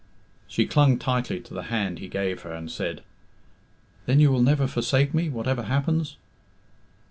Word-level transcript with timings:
She 0.47 0.65
clung 0.65 0.97
tightly 0.97 1.39
to 1.41 1.53
the 1.53 1.61
hand 1.69 1.99
he 1.99 2.07
gave 2.07 2.41
her, 2.41 2.51
and 2.53 2.71
said, 2.71 3.03
"Then 4.07 4.19
you 4.19 4.31
will 4.31 4.41
never 4.41 4.65
forsake 4.65 5.13
me, 5.13 5.29
whatever 5.29 5.61
happens?" 5.61 6.17